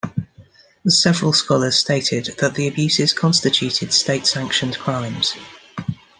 Several 0.87 1.31
scholars 1.31 1.77
stated 1.77 2.33
that 2.39 2.55
the 2.55 2.67
abuses 2.67 3.13
constituted 3.13 3.93
state-sanctioned 3.93 4.79
crimes. 4.79 5.35